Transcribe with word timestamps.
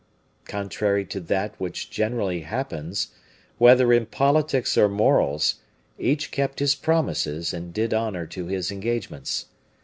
Contrary 0.45 1.05
to 1.05 1.19
that 1.19 1.53
which 1.59 1.91
generally 1.91 2.41
happens, 2.41 3.09
whether 3.59 3.93
in 3.93 4.07
politics 4.07 4.75
or 4.75 4.89
morals, 4.89 5.57
each 5.99 6.31
kept 6.31 6.57
his 6.57 6.73
promises, 6.73 7.53
and 7.53 7.71
did 7.71 7.93
honor 7.93 8.25
to 8.25 8.47
his 8.47 8.71
engagements. 8.71 9.45